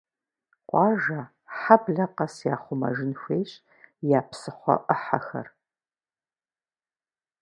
[0.69, 1.21] Къуажэ,
[1.57, 3.51] хьэблэ къэс яхъумэжын хуейщ
[4.17, 5.47] я псыхъуэ Ӏыхьэхэр.